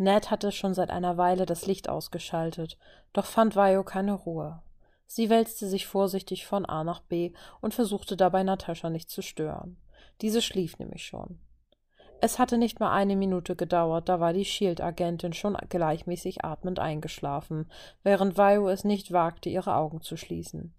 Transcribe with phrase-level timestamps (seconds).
[0.00, 2.78] Ned hatte schon seit einer Weile das Licht ausgeschaltet,
[3.12, 4.62] doch fand Vajo keine Ruhe.
[5.06, 9.76] Sie wälzte sich vorsichtig von A nach B und versuchte dabei Natascha nicht zu stören.
[10.22, 11.38] Diese schlief nämlich schon.
[12.22, 17.70] Es hatte nicht mal eine Minute gedauert, da war die Shield-Agentin schon gleichmäßig atmend eingeschlafen,
[18.02, 20.74] während Vajo es nicht wagte, ihre Augen zu schließen.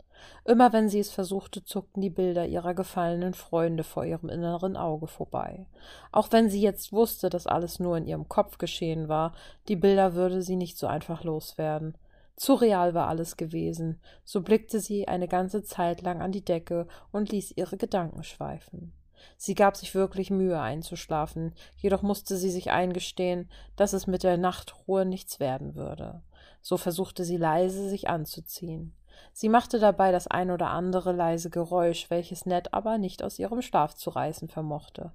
[0.45, 5.07] Immer wenn sie es versuchte, zuckten die Bilder ihrer gefallenen Freunde vor ihrem inneren Auge
[5.07, 5.65] vorbei.
[6.11, 9.33] Auch wenn sie jetzt wusste, dass alles nur in ihrem Kopf geschehen war,
[9.67, 11.97] die Bilder würde sie nicht so einfach loswerden.
[12.35, 16.87] Zu real war alles gewesen, so blickte sie eine ganze Zeit lang an die Decke
[17.11, 18.93] und ließ ihre Gedanken schweifen.
[19.37, 24.37] Sie gab sich wirklich Mühe einzuschlafen, jedoch musste sie sich eingestehen, dass es mit der
[24.37, 26.23] Nachtruhe nichts werden würde.
[26.61, 28.95] So versuchte sie leise, sich anzuziehen.
[29.33, 33.61] Sie machte dabei das ein oder andere leise Geräusch, welches Ned aber nicht aus ihrem
[33.61, 35.11] Schlaf zu reißen vermochte.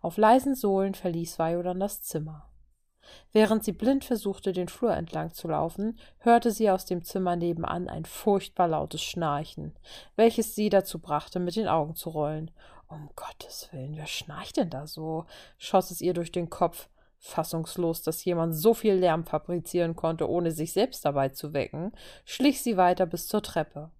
[0.00, 2.48] Auf leisen Sohlen verließ Vajo dann das Zimmer.
[3.32, 7.88] Während sie blind versuchte, den Flur entlang zu laufen, hörte sie aus dem Zimmer nebenan
[7.88, 9.74] ein furchtbar lautes Schnarchen,
[10.16, 12.50] welches sie dazu brachte, mit den Augen zu rollen.
[12.88, 15.26] Um Gottes Willen, wer schnarcht denn da so?
[15.58, 16.88] schoss es ihr durch den Kopf.
[17.24, 21.92] Fassungslos, dass jemand so viel Lärm fabrizieren konnte, ohne sich selbst dabei zu wecken,
[22.26, 23.90] schlich sie weiter bis zur Treppe.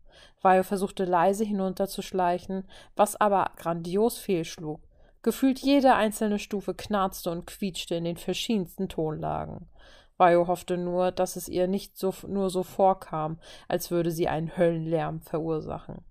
[0.43, 4.81] Vajo versuchte leise hinunterzuschleichen, was aber grandios fehlschlug.
[5.23, 9.71] Gefühlt jede einzelne Stufe knarzte und quietschte in den verschiedensten Tonlagen.
[10.19, 13.39] Vajo hoffte nur, dass es ihr nicht so, nur so vorkam,
[13.69, 16.05] als würde sie einen Höllenlärm verursachen.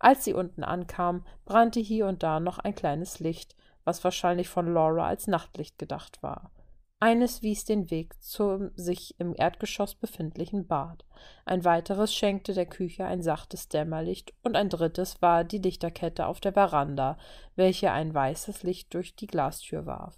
[0.00, 3.54] Als sie unten ankam, brannte hier und da noch ein kleines Licht,
[3.86, 6.50] was wahrscheinlich von Laura als Nachtlicht gedacht war.
[6.98, 11.04] Eines wies den Weg zum sich im Erdgeschoss befindlichen Bad.
[11.44, 16.40] Ein weiteres schenkte der Küche ein sachtes Dämmerlicht und ein drittes war die Lichterkette auf
[16.40, 17.18] der Veranda,
[17.54, 20.16] welche ein weißes Licht durch die Glastür warf.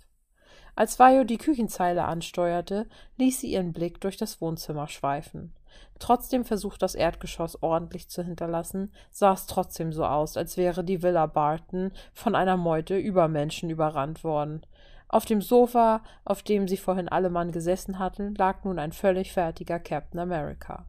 [0.76, 5.52] Als Vajo die Küchenzeile ansteuerte, ließ sie ihren Blick durch das Wohnzimmer schweifen.
[5.98, 10.84] Trotz dem Versuch, das Erdgeschoss ordentlich zu hinterlassen, sah es trotzdem so aus, als wäre
[10.84, 14.64] die Villa Barton von einer Meute Übermenschen überrannt worden.
[15.08, 19.32] Auf dem Sofa, auf dem sie vorhin alle Mann gesessen hatten, lag nun ein völlig
[19.32, 20.86] fertiger Captain America.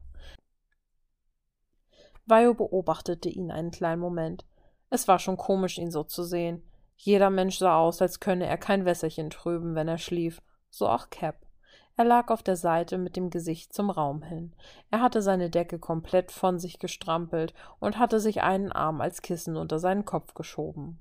[2.26, 4.44] Vajo beobachtete ihn einen kleinen Moment.
[4.90, 6.62] Es war schon komisch, ihn so zu sehen.
[6.96, 10.42] Jeder Mensch sah aus, als könne er kein Wässerchen trüben, wenn er schlief.
[10.68, 11.46] So auch Cap.
[11.96, 14.52] Er lag auf der Seite mit dem Gesicht zum Raum hin.
[14.90, 19.56] Er hatte seine Decke komplett von sich gestrampelt und hatte sich einen Arm als Kissen
[19.56, 20.98] unter seinen Kopf geschoben.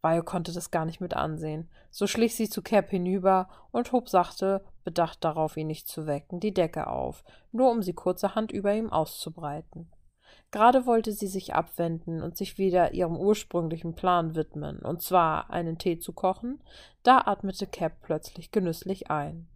[0.00, 1.68] Vajo konnte das gar nicht mit ansehen.
[1.90, 6.40] So schlich sie zu Cap hinüber und hob sachte, bedacht darauf, ihn nicht zu wecken,
[6.40, 9.90] die Decke auf, nur um sie kurzerhand über ihm auszubreiten.
[10.50, 15.78] Gerade wollte sie sich abwenden und sich wieder ihrem ursprünglichen Plan widmen, und zwar einen
[15.78, 16.62] Tee zu kochen,
[17.02, 19.48] da atmete Cap plötzlich genüsslich ein.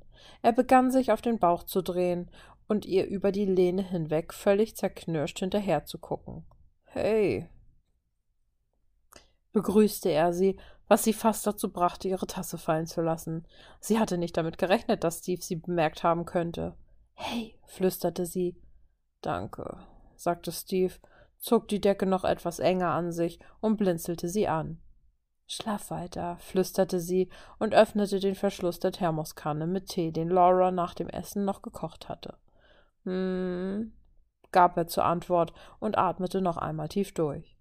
[0.43, 2.31] Er begann sich auf den Bauch zu drehen
[2.69, 6.45] und ihr über die Lehne hinweg völlig zerknirscht hinterher zu gucken.
[6.85, 7.49] Hey,
[9.53, 13.47] begrüßte er sie, was sie fast dazu brachte, ihre Tasse fallen zu lassen.
[13.81, 16.75] Sie hatte nicht damit gerechnet, dass Steve sie bemerkt haben könnte.
[17.15, 18.57] Hey, flüsterte sie.
[19.21, 19.79] Danke,
[20.17, 20.95] sagte Steve,
[21.39, 24.81] zog die Decke noch etwas enger an sich und blinzelte sie an.
[25.53, 30.95] Schlaf weiter, flüsterte sie und öffnete den Verschluss der Thermoskanne mit Tee, den Laura nach
[30.95, 32.39] dem Essen noch gekocht hatte.
[33.05, 33.93] Hm,
[34.51, 37.55] gab er zur Antwort und atmete noch einmal tief durch.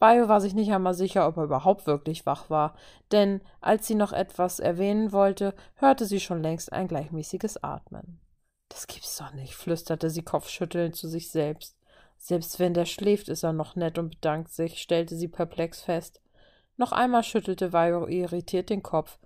[0.00, 2.74] Bayo war sich nicht einmal sicher, ob er überhaupt wirklich wach war,
[3.12, 8.20] denn als sie noch etwas erwähnen wollte, hörte sie schon längst ein gleichmäßiges Atmen.
[8.68, 11.76] Das gibt's doch nicht, flüsterte sie kopfschüttelnd zu sich selbst.
[12.16, 16.20] Selbst wenn der schläft, ist er noch nett und bedankt sich, stellte sie perplex fest.
[16.78, 19.18] Noch einmal schüttelte Vairo irritiert den Kopf.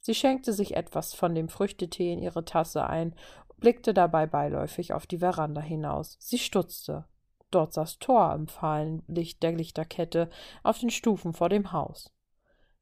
[0.00, 3.14] Sie schenkte sich etwas von dem Früchtetee in ihre Tasse ein,
[3.58, 6.16] blickte dabei beiläufig auf die Veranda hinaus.
[6.18, 7.04] Sie stutzte.
[7.50, 10.28] Dort saß Thor im fahlen Licht der Lichterkette
[10.62, 12.10] auf den Stufen vor dem Haus.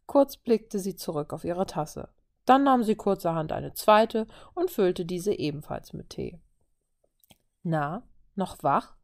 [0.06, 2.08] Kurz blickte sie zurück auf ihre Tasse.
[2.44, 6.40] Dann nahm sie kurzerhand eine zweite und füllte diese ebenfalls mit Tee.
[7.62, 8.96] Na, noch wach?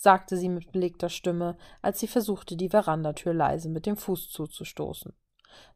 [0.00, 5.12] Sagte sie mit belegter Stimme, als sie versuchte, die Verandatür leise mit dem Fuß zuzustoßen.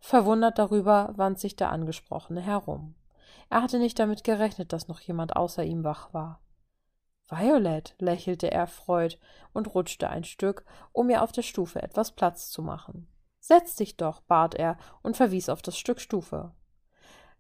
[0.01, 2.95] Verwundert darüber wand sich der Angesprochene herum.
[3.51, 6.41] Er hatte nicht damit gerechnet, dass noch jemand außer ihm wach war.
[7.29, 9.19] Violet, lächelte er erfreut
[9.53, 13.07] und rutschte ein Stück, um ihr auf der Stufe etwas Platz zu machen.
[13.41, 16.53] Setz dich doch, bat er und verwies auf das Stück Stufe.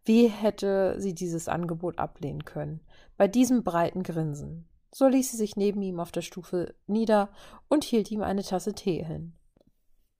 [0.05, 2.83] Wie hätte sie dieses Angebot ablehnen können?
[3.17, 4.69] Bei diesem breiten Grinsen.
[4.95, 7.29] So ließ sie sich neben ihm auf der Stufe nieder
[7.69, 9.33] und hielt ihm eine Tasse Tee hin.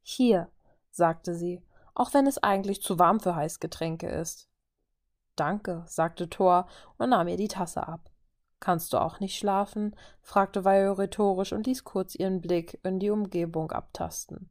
[0.03, 0.49] Hier,
[0.91, 1.63] sagte sie,
[1.95, 4.49] auch wenn es eigentlich zu warm für Heißgetränke ist.
[5.37, 6.67] Danke, sagte Thor
[6.99, 8.11] und nahm ihr die Tasse ab.
[8.59, 9.95] Kannst du auch nicht schlafen?
[10.23, 14.51] fragte Vio rhetorisch und ließ kurz ihren Blick in die Umgebung abtasten.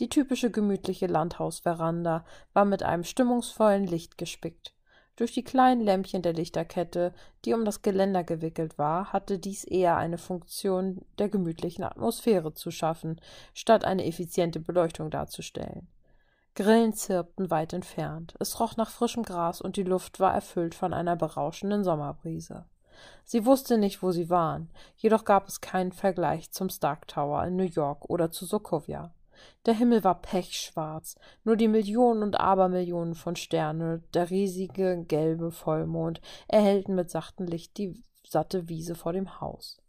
[0.00, 2.24] Die typische gemütliche Landhausveranda
[2.54, 4.74] war mit einem stimmungsvollen Licht gespickt.
[5.20, 7.12] Durch die kleinen Lämpchen der Lichterkette,
[7.44, 12.70] die um das Geländer gewickelt war, hatte dies eher eine Funktion der gemütlichen Atmosphäre zu
[12.70, 13.20] schaffen,
[13.52, 15.88] statt eine effiziente Beleuchtung darzustellen.
[16.54, 20.94] Grillen zirpten weit entfernt, es roch nach frischem Gras und die Luft war erfüllt von
[20.94, 22.64] einer berauschenden Sommerbrise.
[23.22, 27.56] Sie wusste nicht, wo sie waren, jedoch gab es keinen Vergleich zum Stark Tower in
[27.56, 29.12] New York oder zu Sokovia.
[29.66, 36.20] Der Himmel war pechschwarz, nur die Millionen und Abermillionen von Sterne, der riesige gelbe Vollmond
[36.48, 39.82] erhellten mit sachtem Licht die satte Wiese vor dem Haus.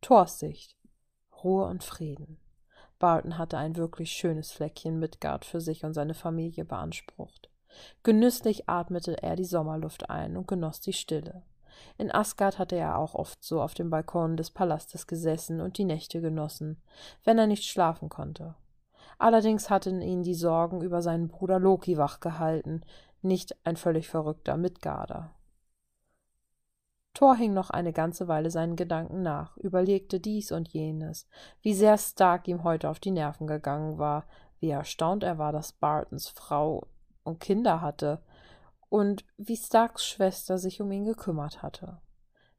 [0.00, 0.76] Torsicht,
[1.42, 2.38] Ruhe und Frieden.
[2.98, 7.50] Barton hatte ein wirklich schönes Fleckchen Midgard für sich und seine Familie beansprucht.
[8.02, 11.42] Genüsslich atmete er die Sommerluft ein und genoss die Stille.
[11.98, 15.84] In Asgard hatte er auch oft so auf dem Balkon des Palastes gesessen und die
[15.84, 16.80] Nächte genossen,
[17.24, 18.54] wenn er nicht schlafen konnte.
[19.18, 22.84] Allerdings hatten ihn die Sorgen über seinen Bruder Loki wachgehalten,
[23.22, 25.30] nicht ein völlig verrückter Midgarder.
[27.14, 31.26] Thor hing noch eine ganze Weile seinen Gedanken nach, überlegte dies und jenes,
[31.62, 34.26] wie sehr Stark ihm heute auf die Nerven gegangen war,
[34.60, 36.86] wie erstaunt er war, dass Bartons Frau
[37.24, 38.20] und Kinder hatte,
[38.90, 42.00] und wie Starks Schwester sich um ihn gekümmert hatte,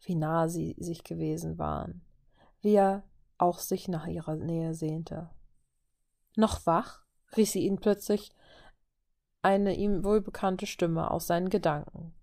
[0.03, 2.01] wie nah sie sich gewesen waren,
[2.62, 3.03] wie er
[3.38, 5.30] auch sich nach ihrer Nähe sehnte.
[6.38, 7.01] Noch wach?
[7.36, 8.31] rief sie ihn plötzlich
[9.42, 12.13] eine ihm wohlbekannte Stimme aus seinen Gedanken.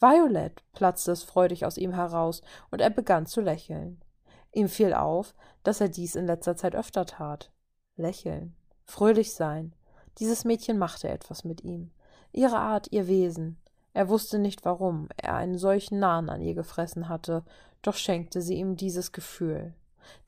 [0.00, 4.02] Violet, platzte es freudig aus ihm heraus, und er begann zu lächeln.
[4.50, 7.52] Ihm fiel auf, dass er dies in letzter Zeit öfter tat.
[7.94, 8.56] Lächeln,
[8.86, 9.72] fröhlich sein.
[10.18, 11.92] Dieses Mädchen machte etwas mit ihm.
[12.32, 13.60] Ihre Art, ihr Wesen.
[13.92, 17.44] Er wusste nicht warum er einen solchen Nahen an ihr gefressen hatte,
[17.82, 19.74] doch schenkte sie ihm dieses Gefühl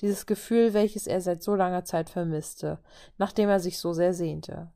[0.01, 2.79] dieses Gefühl, welches er seit so langer Zeit vermisste,
[3.19, 4.71] nachdem er sich so sehr sehnte.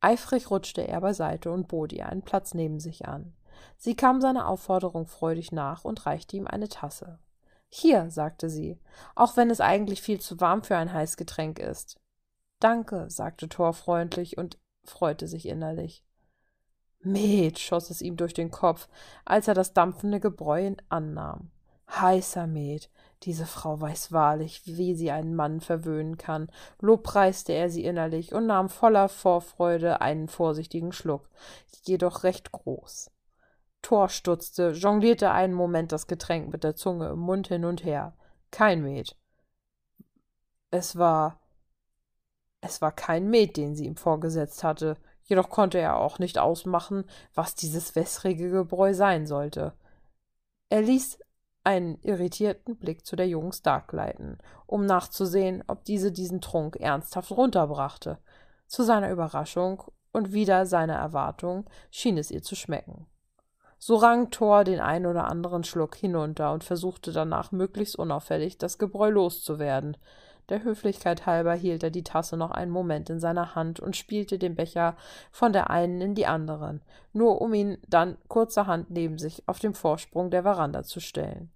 [0.00, 3.34] Eifrig rutschte er beiseite und bot ihr einen Platz neben sich an.
[3.76, 7.18] Sie kam seiner Aufforderung freudig nach und reichte ihm eine Tasse.
[7.68, 8.78] Hier, sagte sie,
[9.14, 12.00] auch wenn es eigentlich viel zu warm für ein heißes Getränk ist.
[12.60, 16.04] Danke, sagte Thor freundlich und freute sich innerlich.
[17.00, 18.88] Met, schoss es ihm durch den Kopf,
[19.24, 21.50] als er das dampfende Gebräu annahm.
[21.90, 22.90] Heißer Met,
[23.22, 26.50] diese Frau weiß wahrlich, wie sie einen Mann verwöhnen kann,
[26.80, 31.28] lobpreiste er sie innerlich und nahm voller Vorfreude einen vorsichtigen Schluck,
[31.84, 33.10] jedoch recht groß.
[33.82, 38.16] Thor stutzte, jonglierte einen Moment das Getränk mit der Zunge im Mund hin und her.
[38.50, 39.16] Kein Met.
[40.70, 41.40] Es war.
[42.60, 47.04] Es war kein Met, den sie ihm vorgesetzt hatte, jedoch konnte er auch nicht ausmachen,
[47.34, 49.74] was dieses wässrige Gebräu sein sollte.
[50.68, 51.20] Er ließ
[51.68, 57.30] einen irritierten Blick zu der jungen Stark leiten, um nachzusehen, ob diese diesen Trunk ernsthaft
[57.30, 58.16] runterbrachte.
[58.66, 63.06] Zu seiner Überraschung und wieder seiner Erwartung schien es ihr zu schmecken.
[63.78, 68.78] So rang Thor den ein oder anderen Schluck hinunter und versuchte danach möglichst unauffällig das
[68.78, 69.98] Gebräu loszuwerden.
[70.48, 74.38] Der Höflichkeit halber hielt er die Tasse noch einen Moment in seiner Hand und spielte
[74.38, 74.96] den Becher
[75.30, 76.80] von der einen in die anderen,
[77.12, 81.50] nur um ihn dann kurzerhand neben sich auf dem Vorsprung der Veranda zu stellen.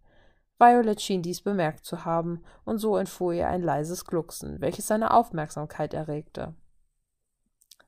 [0.62, 5.12] Violet schien dies bemerkt zu haben, und so entfuhr ihr ein leises Glucksen, welches seine
[5.12, 6.54] Aufmerksamkeit erregte.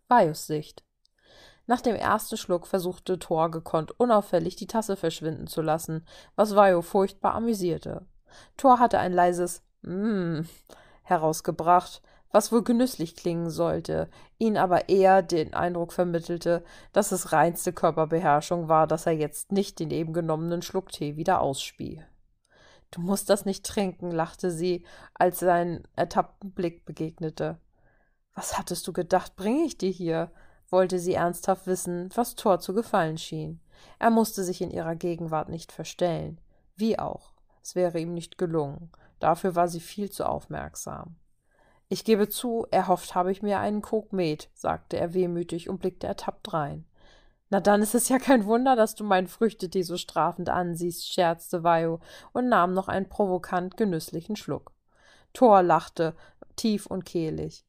[0.09, 0.83] Vajos Sicht.
[1.69, 6.05] Nach dem ersten Schluck versuchte Thor gekonnt unauffällig die Tasse verschwinden zu lassen,
[6.35, 8.07] was Vajo furchtbar amüsierte.
[8.57, 10.49] Thor hatte ein leises Mmm
[11.05, 12.03] herausgebracht,
[12.33, 18.67] was wohl genüsslich klingen sollte, ihn aber eher den Eindruck vermittelte, dass es reinste Körperbeherrschung
[18.69, 22.03] war, dass er jetzt nicht den eben genommenen Schluck Tee wieder ausspie.
[22.95, 24.85] Du musst das nicht trinken, lachte sie,
[25.15, 27.59] als sein ertappten Blick begegnete.
[28.35, 30.31] Was hattest du gedacht, bringe ich dir hier?
[30.71, 33.61] wollte sie ernsthaft wissen, was Thor zu gefallen schien.
[33.99, 36.41] Er musste sich in ihrer Gegenwart nicht verstellen.
[36.77, 37.35] Wie auch.
[37.63, 38.93] Es wäre ihm nicht gelungen.
[39.19, 41.17] Dafür war sie viel zu aufmerksam.
[41.89, 46.07] Ich gebe zu, erhofft habe ich mir einen Krug Met, sagte er wehmütig und blickte
[46.07, 46.87] ertappt rein.
[47.51, 51.63] Na dann ist es ja kein Wunder, dass du meinen Früchtetee so strafend ansiehst, scherzte
[51.63, 52.01] Vajo
[52.33, 54.73] und nahm noch einen provokant genüsslichen Schluck.
[55.33, 56.15] Thor lachte,
[56.57, 57.65] tief und kehlig.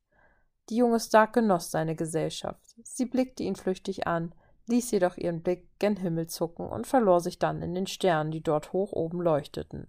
[0.70, 2.62] Die junge Stark genoss seine Gesellschaft.
[2.84, 4.34] Sie blickte ihn flüchtig an,
[4.68, 8.42] ließ jedoch ihren Blick gen Himmel zucken und verlor sich dann in den Sternen, die
[8.42, 9.88] dort hoch oben leuchteten.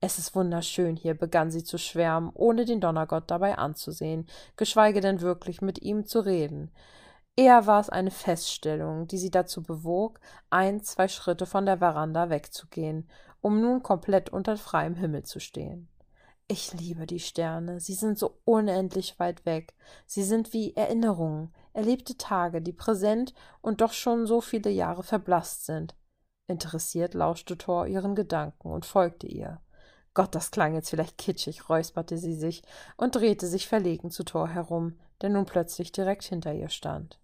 [0.00, 5.20] Es ist wunderschön hier, begann sie zu schwärmen, ohne den Donnergott dabei anzusehen, geschweige denn
[5.20, 6.72] wirklich mit ihm zu reden.
[7.36, 12.30] Eher war es eine Feststellung, die sie dazu bewog, ein, zwei Schritte von der Veranda
[12.30, 13.08] wegzugehen,
[13.40, 15.88] um nun komplett unter freiem Himmel zu stehen.
[16.46, 19.74] Ich liebe die Sterne, sie sind so unendlich weit weg,
[20.06, 25.66] sie sind wie Erinnerungen, erlebte Tage, die präsent und doch schon so viele Jahre verblasst
[25.66, 25.96] sind.
[26.46, 29.60] Interessiert lauschte Thor ihren Gedanken und folgte ihr.
[30.12, 32.62] Gott, das klang jetzt vielleicht kitschig, räusperte sie sich
[32.96, 37.18] und drehte sich verlegen zu Thor herum, der nun plötzlich direkt hinter ihr stand.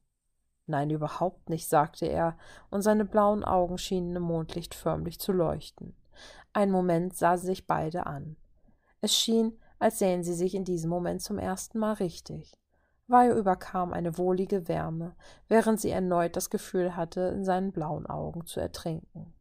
[0.70, 2.38] Nein, überhaupt nicht, sagte er,
[2.70, 5.96] und seine blauen Augen schienen im Mondlicht förmlich zu leuchten.
[6.52, 8.36] Ein Moment sah sie sich beide an.
[9.00, 12.56] Es schien, als sähen sie sich in diesem Moment zum ersten Mal richtig.
[13.08, 15.16] Vajo überkam eine wohlige Wärme,
[15.48, 19.34] während sie erneut das Gefühl hatte, in seinen blauen Augen zu ertrinken.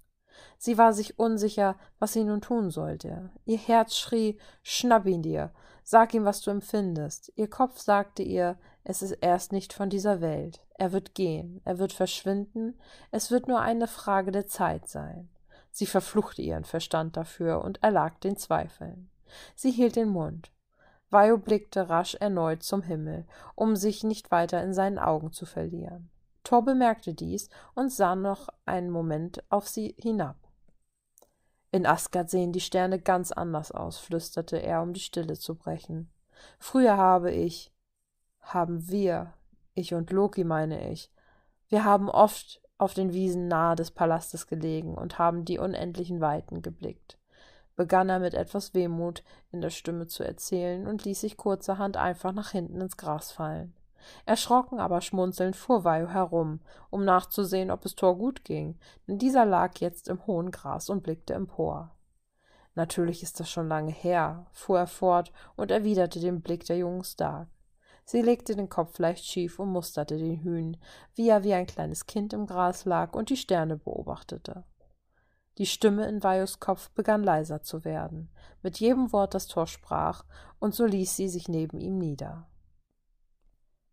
[0.57, 3.29] Sie war sich unsicher, was sie nun tun sollte.
[3.45, 5.51] Ihr Herz schrie Schnapp ihn dir,
[5.83, 7.31] sag ihm, was du empfindest.
[7.36, 10.62] Ihr Kopf sagte ihr, es ist erst nicht von dieser Welt.
[10.75, 12.79] Er wird gehen, er wird verschwinden,
[13.12, 15.29] es wird nur eine Frage der Zeit sein.
[15.71, 19.09] Sie verfluchte ihren Verstand dafür und erlag den Zweifeln.
[19.55, 20.51] Sie hielt den Mund.
[21.09, 26.09] Vajo blickte rasch erneut zum Himmel, um sich nicht weiter in seinen Augen zu verlieren.
[26.43, 30.38] Thor bemerkte dies und sah noch einen Moment auf sie hinab.
[31.71, 36.12] In Asgard sehen die Sterne ganz anders aus, flüsterte er, um die Stille zu brechen.
[36.57, 37.71] Früher habe ich,
[38.41, 39.34] haben wir,
[39.74, 41.12] ich und Loki meine ich,
[41.69, 46.62] wir haben oft auf den Wiesen nahe des Palastes gelegen und haben die unendlichen Weiten
[46.62, 47.17] geblickt,
[47.75, 52.31] begann er mit etwas Wehmut in der Stimme zu erzählen und ließ sich kurzerhand einfach
[52.31, 53.75] nach hinten ins Gras fallen.
[54.25, 59.46] Erschrocken, aber schmunzelnd fuhr Vajo herum, um nachzusehen, ob es Thor gut ging, denn dieser
[59.46, 61.91] lag jetzt im hohen Gras und blickte empor.
[62.75, 67.03] Natürlich ist das schon lange her, fuhr er fort und erwiderte den Blick der jungen
[67.03, 67.50] Stark.
[68.10, 70.78] Sie legte den Kopf leicht schief und musterte den Hühn,
[71.13, 74.63] wie er wie ein kleines Kind im Gras lag und die Sterne beobachtete.
[75.60, 78.32] Die Stimme in Vajos Kopf begann leiser zu werden,
[78.63, 80.25] mit jedem Wort das Tor sprach,
[80.58, 82.48] und so ließ sie sich neben ihm nieder.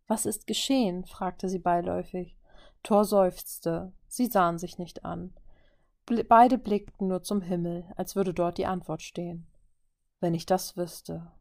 [0.07, 1.05] Was ist geschehen?
[1.05, 2.39] fragte sie beiläufig.
[2.81, 3.93] Thor seufzte.
[4.07, 5.35] Sie sahen sich nicht an.
[6.27, 9.45] Beide blickten nur zum Himmel, als würde dort die Antwort stehen.
[10.21, 11.31] Wenn ich das wüsste.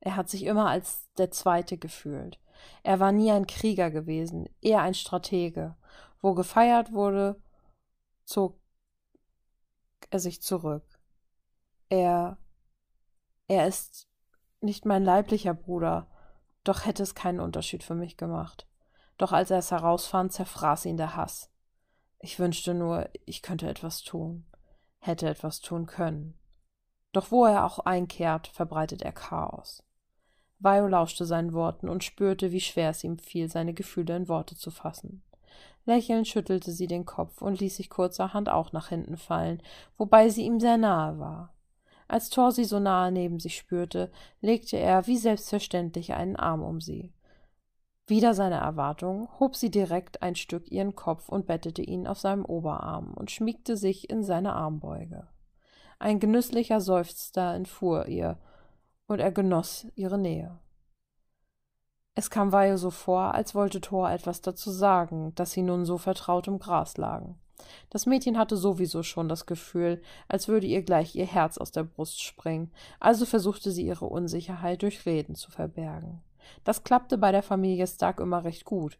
[0.00, 2.38] Er hat sich immer als der Zweite gefühlt.
[2.82, 5.76] Er war nie ein Krieger gewesen, eher ein Stratege.
[6.20, 7.40] Wo gefeiert wurde,
[8.24, 8.58] zog
[10.10, 10.84] er sich zurück.
[11.88, 12.38] Er.
[13.46, 14.08] er ist
[14.60, 16.08] nicht mein leiblicher Bruder,
[16.64, 18.66] doch hätte es keinen Unterschied für mich gemacht.
[19.16, 21.50] Doch als er es herausfand, zerfraß ihn der Hass.
[22.20, 24.44] Ich wünschte nur, ich könnte etwas tun,
[24.98, 26.38] hätte etwas tun können.
[27.12, 29.82] Doch wo er auch einkehrt, verbreitet er Chaos.
[30.60, 34.56] Vio lauschte seinen Worten und spürte, wie schwer es ihm fiel, seine Gefühle in Worte
[34.56, 35.22] zu fassen.
[35.84, 39.62] Lächelnd schüttelte sie den Kopf und ließ sich kurzerhand auch nach hinten fallen,
[39.96, 41.54] wobei sie ihm sehr nahe war.
[42.08, 44.10] Als Thor sie so nahe neben sich spürte,
[44.40, 47.12] legte er wie selbstverständlich einen Arm um sie.
[48.06, 52.46] Wider seine Erwartung hob sie direkt ein Stück ihren Kopf und bettete ihn auf seinem
[52.46, 55.28] Oberarm und schmiegte sich in seine Armbeuge.
[55.98, 58.38] Ein genüsslicher Seufzer entfuhr ihr,
[59.08, 60.56] und er genoss ihre Nähe.
[62.14, 65.98] Es kam Weihe so vor, als wollte Thor etwas dazu sagen, dass sie nun so
[65.98, 67.38] vertraut im Gras lagen.
[67.90, 71.84] Das Mädchen hatte sowieso schon das Gefühl, als würde ihr gleich ihr Herz aus der
[71.84, 76.22] Brust springen, also versuchte sie ihre Unsicherheit durch Reden zu verbergen.
[76.64, 78.98] Das klappte bei der Familie Stark immer recht gut.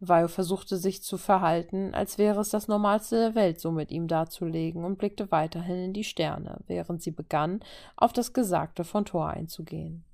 [0.00, 4.06] Vio versuchte sich zu verhalten, als wäre es das Normalste der Welt, so mit ihm
[4.06, 7.60] darzulegen, und blickte weiterhin in die Sterne, während sie begann,
[7.96, 10.04] auf das Gesagte von Thor einzugehen.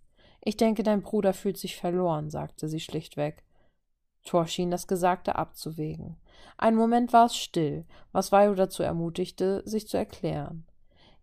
[0.40, 3.44] Ich denke, dein Bruder fühlt sich verloren, sagte sie schlichtweg.
[4.24, 6.16] Thor schien das Gesagte abzuwägen.
[6.56, 10.66] Ein Moment war es still, was Vio dazu ermutigte, sich zu erklären.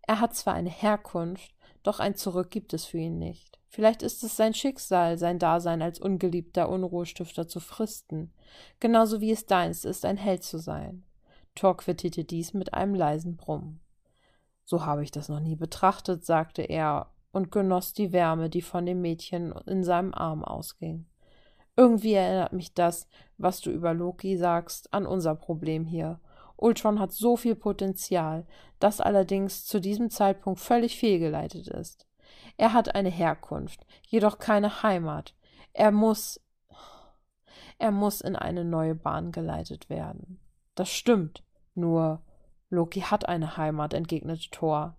[0.03, 1.53] Er hat zwar eine Herkunft,
[1.83, 3.59] doch ein Zurück gibt es für ihn nicht.
[3.67, 8.33] Vielleicht ist es sein Schicksal, sein Dasein als ungeliebter Unruhestifter zu fristen,
[8.79, 11.03] genauso wie es deins ist, ein Held zu sein.
[11.55, 13.79] Thor quittierte dies mit einem leisen Brummen.
[14.65, 18.85] So habe ich das noch nie betrachtet, sagte er und genoss die Wärme, die von
[18.85, 21.05] dem Mädchen in seinem Arm ausging.
[21.77, 23.07] Irgendwie erinnert mich das,
[23.37, 26.19] was du über Loki sagst, an unser Problem hier.
[26.61, 28.45] Ultron hat so viel Potenzial,
[28.79, 32.05] das allerdings zu diesem Zeitpunkt völlig fehlgeleitet ist.
[32.55, 35.35] Er hat eine Herkunft, jedoch keine Heimat.
[35.73, 36.39] Er muss.
[37.79, 40.39] Er muss in eine neue Bahn geleitet werden.
[40.75, 41.43] Das stimmt.
[41.73, 42.21] Nur
[42.69, 44.95] Loki hat eine Heimat, entgegnete Thor.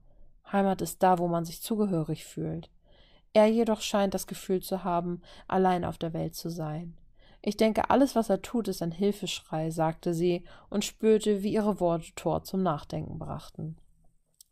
[0.51, 2.71] Heimat ist da, wo man sich zugehörig fühlt.
[3.35, 6.99] Er jedoch scheint das Gefühl zu haben, allein auf der Welt zu sein.
[7.43, 11.81] Ich denke, alles, was er tut, ist ein Hilfeschrei, sagte sie und spürte, wie ihre
[11.81, 13.77] Worte Thor zum Nachdenken brachten.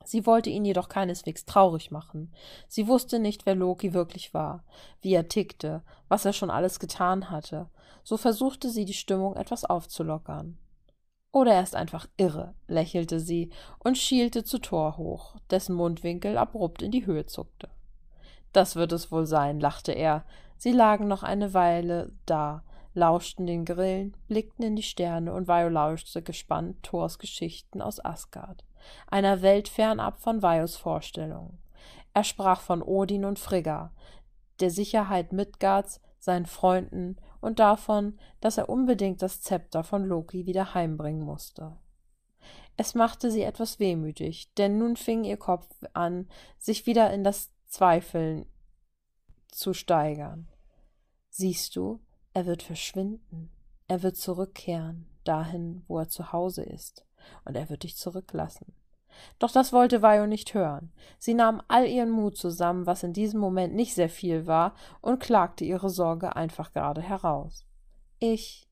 [0.05, 2.33] Sie wollte ihn jedoch keineswegs traurig machen.
[2.67, 4.65] Sie wusste nicht, wer Loki wirklich war,
[5.03, 7.69] wie er tickte, was er schon alles getan hatte.
[8.03, 10.59] So versuchte sie, die Stimmung etwas aufzulockern.
[11.33, 16.83] Oder er ist einfach irre, lächelte sie und schielte zu Thor hoch, dessen Mundwinkel abrupt
[16.83, 17.69] in die Höhe zuckte.
[18.53, 20.25] Das wird es wohl sein, lachte er.
[20.57, 25.69] Sie lagen noch eine Weile da, lauschten den Grillen, blickten in die Sterne und Vajo
[25.69, 28.65] lauschte gespannt Thors Geschichten aus Asgard,
[29.07, 31.59] einer Welt fernab von Vajos Vorstellungen.
[32.13, 33.93] Er sprach von Odin und Frigga,
[34.61, 40.75] der Sicherheit Midgards, seinen Freunden und davon, dass er unbedingt das Zepter von Loki wieder
[40.75, 41.77] heimbringen musste.
[42.77, 46.29] Es machte sie etwas wehmütig, denn nun fing ihr Kopf an,
[46.59, 48.47] sich wieder in das Zweifeln
[49.49, 50.49] zu steigern.
[51.29, 52.01] Siehst du,
[52.33, 53.51] er wird verschwinden,
[53.89, 57.05] er wird zurückkehren, dahin, wo er zu Hause ist,
[57.45, 58.73] und er wird dich zurücklassen.
[59.39, 60.93] Doch das wollte Vajo nicht hören.
[61.19, 65.21] Sie nahm all ihren Mut zusammen, was in diesem Moment nicht sehr viel war, und
[65.21, 67.67] klagte ihre Sorge einfach gerade heraus.
[68.19, 68.67] Ich.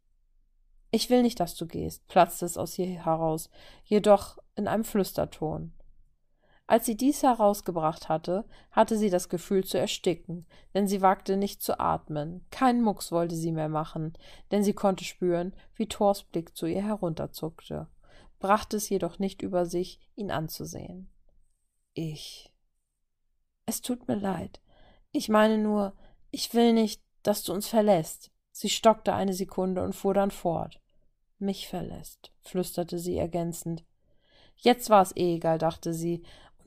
[0.91, 3.51] Ich will nicht, dass du gehst, platzte es aus ihr heraus,
[3.85, 5.75] jedoch in einem Flüsterton.
[6.69, 11.63] Als sie dies herausgebracht hatte, hatte sie das Gefühl zu ersticken, denn sie wagte nicht
[11.63, 12.47] zu atmen.
[12.51, 14.13] Keinen Mucks wollte sie mehr machen,
[14.53, 17.89] denn sie konnte spüren, wie Thors Blick zu ihr herunterzuckte
[18.39, 21.11] brachte es jedoch nicht über sich, ihn anzusehen.
[21.95, 22.53] Ich.
[23.67, 24.61] Es tut mir leid.
[25.11, 25.95] Ich meine nur,
[26.31, 28.31] ich will nicht, dass du uns verlässt.
[28.51, 30.81] Sie stockte eine Sekunde und fuhr dann fort.
[31.39, 33.85] Mich verlässt, flüsterte sie ergänzend.
[34.57, 36.25] Jetzt war es eh egal, dachte sie,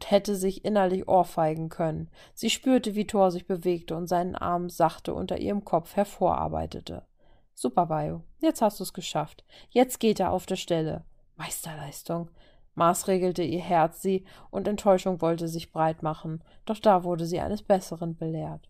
[0.10, 2.10] hätte sich innerlich ohrfeigen können.
[2.34, 7.06] Sie spürte, wie Thor sich bewegte und seinen Arm sachte unter ihrem Kopf hervorarbeitete.
[7.54, 8.24] Super, Bayo.
[8.40, 9.44] Jetzt hast du's geschafft.
[9.70, 11.04] Jetzt geht er auf der Stelle.
[11.36, 12.30] Meisterleistung,
[12.76, 17.62] maßregelte ihr Herz sie, und Enttäuschung wollte sich breit machen, doch da wurde sie eines
[17.62, 18.70] Besseren belehrt.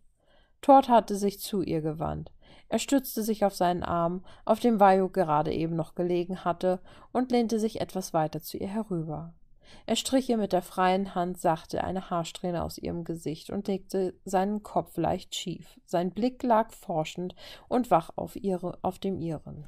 [0.61, 2.31] Tord hatte sich zu ihr gewandt.
[2.69, 6.79] Er stützte sich auf seinen Arm, auf dem Vajo gerade eben noch gelegen hatte,
[7.11, 9.33] und lehnte sich etwas weiter zu ihr herüber.
[9.85, 14.13] Er strich ihr mit der freien Hand sachte eine Haarsträhne aus ihrem Gesicht und legte
[14.25, 15.79] seinen Kopf leicht schief.
[15.85, 17.35] Sein Blick lag forschend
[17.67, 19.67] und wach auf, ihre, auf dem ihren.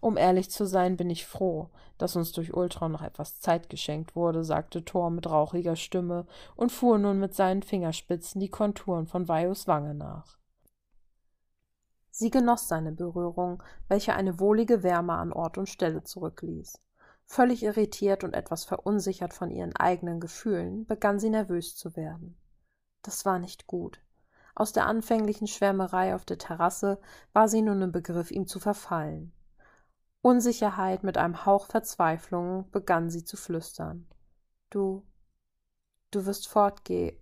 [0.00, 4.14] Um ehrlich zu sein, bin ich froh, dass uns durch Ultron noch etwas Zeit geschenkt
[4.14, 9.26] wurde, sagte Thor mit rauchiger Stimme und fuhr nun mit seinen Fingerspitzen die Konturen von
[9.28, 10.38] Vajos Wange nach.
[12.10, 16.80] Sie genoss seine Berührung, welche eine wohlige Wärme an Ort und Stelle zurückließ.
[17.26, 22.38] Völlig irritiert und etwas verunsichert von ihren eigenen Gefühlen, begann sie nervös zu werden.
[23.02, 24.00] Das war nicht gut.
[24.54, 26.98] Aus der anfänglichen Schwärmerei auf der Terrasse
[27.32, 29.32] war sie nun im Begriff, ihm zu verfallen.
[30.22, 34.08] Unsicherheit mit einem Hauch Verzweiflung begann sie zu flüstern.
[34.70, 35.04] Du,
[36.10, 37.16] du wirst fortgehen.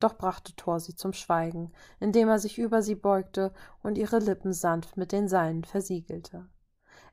[0.00, 3.52] Doch brachte Thor sie zum Schweigen, indem er sich über sie beugte
[3.82, 6.48] und ihre Lippen sanft mit den seinen versiegelte.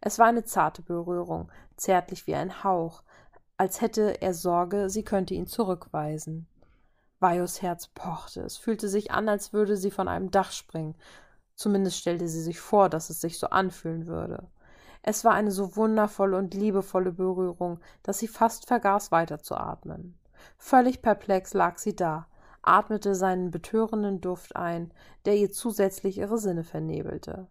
[0.02, 3.04] Es war eine zarte Berührung, zärtlich wie ein Hauch,
[3.58, 6.48] als hätte er Sorge, sie könnte ihn zurückweisen.
[7.20, 10.96] Vajos Herz pochte, es fühlte sich an, als würde sie von einem Dach springen.
[11.56, 14.48] Zumindest stellte sie sich vor, dass es sich so anfühlen würde.
[15.02, 20.18] Es war eine so wundervolle und liebevolle Berührung, dass sie fast vergaß weiterzuatmen.
[20.58, 22.28] Völlig perplex lag sie da,
[22.62, 24.92] atmete seinen betörenden Duft ein,
[25.26, 27.48] der ihr zusätzlich ihre Sinne vernebelte.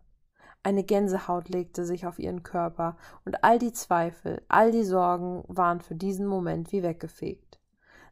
[0.67, 2.97] Eine Gänsehaut legte sich auf ihren Körper,
[3.27, 7.61] und all die Zweifel, all die Sorgen waren für diesen Moment wie weggefegt.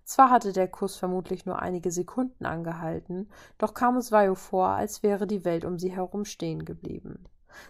[0.04, 5.02] Zwar hatte der Kuss vermutlich nur einige Sekunden angehalten, doch kam es Vajo vor, als
[5.02, 7.24] wäre die Welt um sie herum stehen geblieben.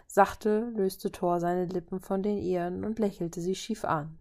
[0.09, 4.19] Sachte löste Thor seine Lippen von den ihren und lächelte sie schief an.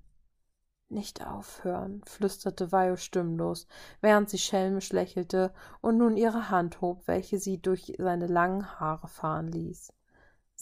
[0.89, 3.65] Nicht aufhören, flüsterte Vajo stimmlos,
[3.99, 9.07] während sie schelmisch lächelte und nun ihre Hand hob, welche sie durch seine langen Haare
[9.07, 9.91] fahren ließ.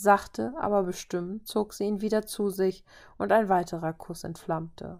[0.02, 2.86] Sachte, aber bestimmt zog sie ihn wieder zu sich,
[3.18, 5.00] und ein weiterer Kuss entflammte.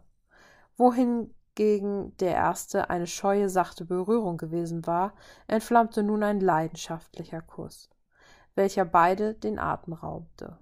[0.78, 5.14] Wohingegen der erste eine scheue, sachte Berührung gewesen war,
[5.48, 7.90] entflammte nun ein leidenschaftlicher Kuss
[8.60, 10.58] welcher beide den Atem raubte.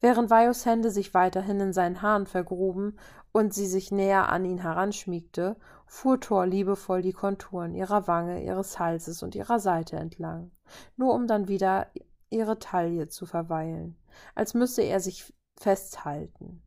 [0.00, 2.96] Während Vajos Hände sich weiterhin in seinen Haaren vergruben
[3.32, 8.78] und sie sich näher an ihn heranschmiegte, fuhr Thor liebevoll die Konturen ihrer Wange, ihres
[8.78, 10.52] Halses und ihrer Seite entlang,
[10.96, 11.88] nur um dann wieder
[12.30, 13.96] ihre Taille zu verweilen,
[14.34, 16.62] als müsse er sich festhalten.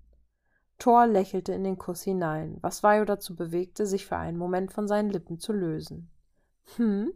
[0.80, 4.88] Thor lächelte in den Kuss hinein, was Vajo dazu bewegte, sich für einen Moment von
[4.88, 6.10] seinen Lippen zu lösen.
[6.76, 7.14] Hm?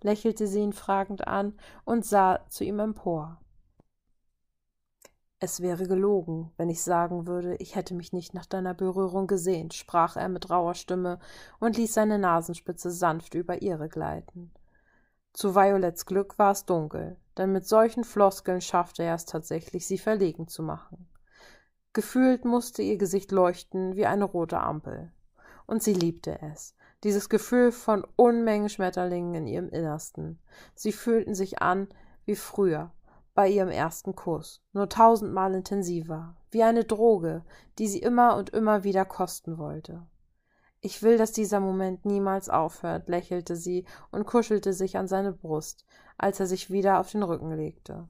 [0.00, 1.54] lächelte sie ihn fragend an
[1.84, 3.40] und sah zu ihm empor.
[5.40, 9.74] Es wäre gelogen, wenn ich sagen würde, ich hätte mich nicht nach deiner Berührung gesehnt,
[9.74, 11.18] sprach er mit rauher Stimme
[11.60, 14.52] und ließ seine Nasenspitze sanft über ihre gleiten.
[15.32, 19.98] Zu Violets Glück war es dunkel, denn mit solchen Floskeln schaffte er es tatsächlich, sie
[19.98, 21.08] verlegen zu machen.
[21.92, 25.12] Gefühlt musste ihr Gesicht leuchten wie eine rote Ampel.
[25.66, 30.40] Und sie liebte es, dieses Gefühl von Unmengen Schmetterlingen in ihrem Innersten.
[30.74, 31.88] Sie fühlten sich an
[32.24, 32.92] wie früher,
[33.34, 37.44] bei ihrem ersten Kuss, nur tausendmal intensiver, wie eine Droge,
[37.78, 40.06] die sie immer und immer wieder kosten wollte.
[40.86, 45.86] Ich will, dass dieser Moment niemals aufhört, lächelte sie und kuschelte sich an seine Brust,
[46.18, 48.06] als er sich wieder auf den Rücken legte.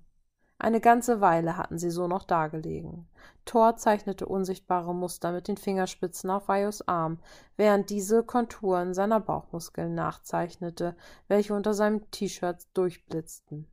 [0.58, 3.06] Eine ganze Weile hatten sie so noch dagelegen.
[3.44, 7.20] Thor zeichnete unsichtbare Muster mit den Fingerspitzen auf Vajos Arm,
[7.56, 10.96] während diese Konturen seiner Bauchmuskeln nachzeichnete,
[11.28, 13.68] welche unter seinem T-Shirt durchblitzten.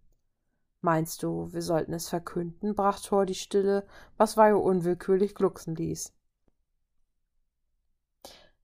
[0.81, 2.75] Meinst du, wir sollten es verkünden?
[2.75, 3.83] brach Thor die Stille,
[4.17, 6.13] was Vajo unwillkürlich glucksen ließ.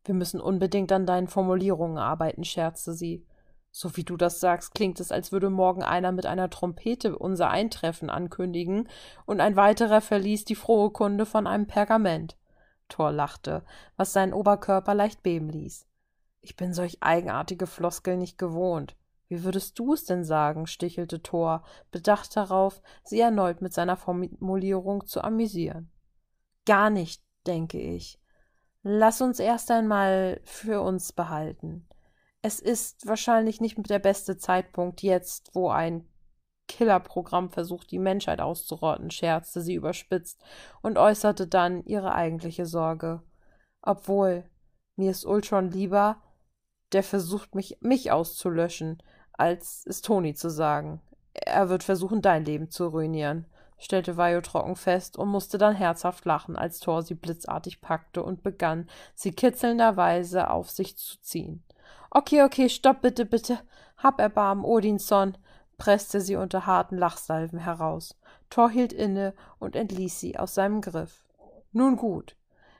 [0.07, 3.25] Wir müssen unbedingt an deinen Formulierungen arbeiten, scherzte sie.
[3.71, 7.49] So wie du das sagst, klingt es, als würde morgen einer mit einer Trompete unser
[7.49, 8.87] Eintreffen ankündigen,
[9.25, 12.37] und ein weiterer verließ die frohe Kunde von einem Pergament.
[12.87, 13.65] Thor lachte,
[13.97, 15.85] was seinen Oberkörper leicht beben ließ.
[16.39, 18.95] Ich bin solch eigenartige Floskeln nicht gewohnt.
[19.27, 20.67] Wie würdest du es denn sagen?
[20.67, 25.91] stichelte Thor, bedacht darauf, sie erneut mit seiner Formulierung zu amüsieren.
[26.65, 28.21] Gar nicht, denke ich.
[28.89, 31.85] Lass uns erst einmal für uns behalten.
[32.41, 36.07] Es ist wahrscheinlich nicht der beste Zeitpunkt jetzt, wo ein
[36.69, 40.41] Killerprogramm versucht, die Menschheit auszurotten, scherzte sie überspitzt
[40.81, 43.21] und äußerte dann ihre eigentliche Sorge.
[43.81, 44.49] Obwohl,
[44.95, 46.21] mir ist Ultron lieber,
[46.93, 51.01] der versucht mich, mich auszulöschen, als es Toni zu sagen.
[51.33, 53.47] Er wird versuchen, dein Leben zu ruinieren,
[53.77, 58.43] stellte Vajo trocken fest und musste dann herzhaft lachen, als Thor sie blitzartig packte und
[58.43, 61.63] begann, sie kitzelnderweise auf sich zu ziehen.
[62.09, 63.59] Okay, okay, stopp bitte, bitte.
[63.97, 65.37] Hab Erbarmen, Odinson,
[65.77, 68.15] presste sie unter harten Lachsalven heraus.
[68.49, 71.23] Thor hielt inne und entließ sie aus seinem Griff.
[71.71, 72.35] Nun gut,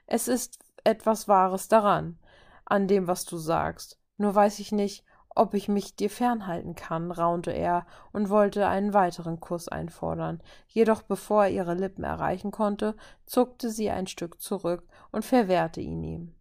[0.05, 2.17] es ist etwas Wahres daran,
[2.65, 3.99] an dem, was du sagst.
[4.17, 5.03] Nur weiß ich nicht,
[5.37, 10.41] ob ich mich dir fernhalten kann, raunte er und wollte einen weiteren Kuss einfordern.
[10.67, 12.95] Jedoch bevor er ihre Lippen erreichen konnte,
[13.25, 16.35] zuckte sie ein Stück zurück und verwehrte ihn ihm.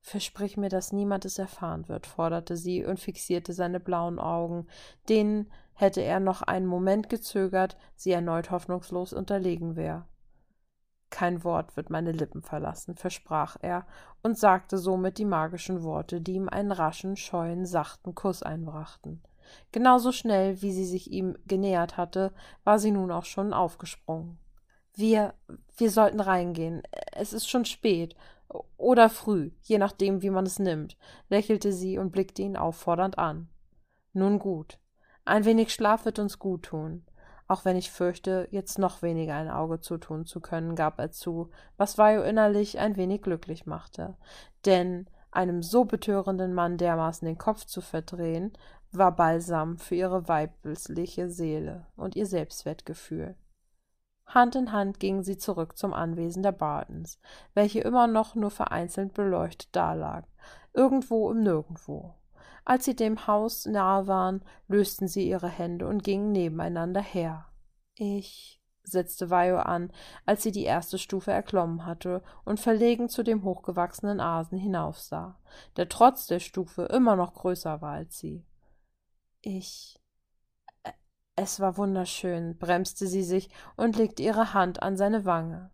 [0.00, 4.66] Versprich mir, dass niemand es erfahren wird, forderte sie und fixierte seine blauen Augen,
[5.08, 10.04] denen hätte er noch einen Moment gezögert, sie erneut hoffnungslos unterlegen wäre.
[11.12, 13.86] Kein Wort wird meine Lippen verlassen, versprach er
[14.22, 19.22] und sagte somit die magischen Worte, die ihm einen raschen, scheuen, sachten Kuss einbrachten.
[19.72, 22.32] Genauso schnell, wie sie sich ihm genähert hatte,
[22.64, 24.38] war sie nun auch schon aufgesprungen.
[24.94, 25.34] Wir,
[25.76, 26.82] wir sollten reingehen.
[27.12, 28.16] Es ist schon spät.
[28.78, 30.96] Oder früh, je nachdem, wie man es nimmt,
[31.28, 33.50] lächelte sie und blickte ihn auffordernd an.
[34.14, 34.78] Nun gut.
[35.26, 37.04] Ein wenig Schlaf wird uns gut tun
[37.52, 41.50] auch wenn ich fürchte, jetzt noch weniger ein Auge zutun zu können, gab er zu,
[41.76, 44.16] was Vajo innerlich ein wenig glücklich machte.
[44.64, 48.54] Denn einem so betörenden Mann dermaßen den Kopf zu verdrehen,
[48.90, 53.36] war Balsam für ihre weibliche Seele und ihr Selbstwertgefühl.
[54.26, 57.18] Hand in Hand gingen sie zurück zum Anwesen der Bartons,
[57.52, 60.24] welche immer noch nur vereinzelt beleuchtet dalag,
[60.72, 62.14] irgendwo im Nirgendwo.
[62.64, 67.46] Als sie dem Haus nahe waren, lösten sie ihre Hände und gingen nebeneinander her.
[67.94, 69.92] Ich setzte Vajo an,
[70.26, 75.38] als sie die erste Stufe erklommen hatte und verlegen zu dem hochgewachsenen Asen hinaufsah,
[75.76, 78.44] der trotz der Stufe immer noch größer war als sie.
[79.40, 79.98] Ich.
[81.34, 85.71] Es war wunderschön, bremste sie sich und legte ihre Hand an seine Wange.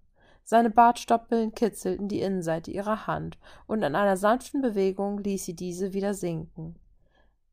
[0.51, 5.93] Seine Bartstoppeln kitzelten die Innenseite ihrer Hand, und in einer sanften Bewegung ließ sie diese
[5.93, 6.77] wieder sinken.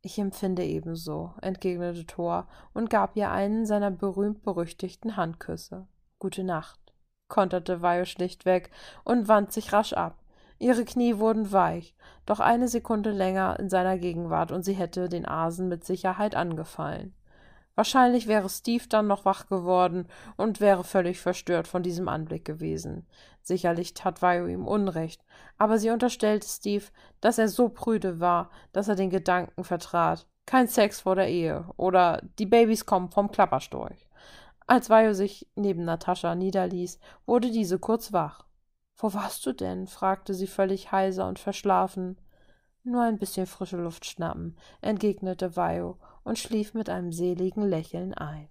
[0.01, 5.89] Ich empfinde ebenso, entgegnete Thor und gab ihr einen seiner berühmt-berüchtigten Handküsse.
[6.19, 6.79] Gute Nacht,
[7.27, 8.71] konterte Vajo schlichtweg
[9.03, 10.23] und wand sich rasch ab.
[10.57, 15.27] Ihre Knie wurden weich, doch eine Sekunde länger in seiner Gegenwart und sie hätte den
[15.27, 17.13] Asen mit Sicherheit angefallen.
[17.75, 20.07] Wahrscheinlich wäre Steve dann noch wach geworden
[20.37, 23.05] und wäre völlig verstört von diesem Anblick gewesen.
[23.41, 25.23] Sicherlich tat Vajo ihm Unrecht,
[25.57, 26.85] aber sie unterstellte Steve,
[27.19, 30.25] dass er so prüde war, dass er den Gedanken vertrat.
[30.45, 34.07] Kein Sex vor der Ehe oder die Babys kommen vom Klapperstorch.
[34.67, 38.45] Als Vajo sich neben Natascha niederließ, wurde diese kurz wach.
[38.97, 39.87] Wo warst du denn?
[39.87, 42.17] fragte sie völlig heiser und verschlafen.
[42.83, 48.49] Nur ein bisschen frische Luft schnappen, entgegnete Vajo und schlief mit einem seligen Lächeln ein.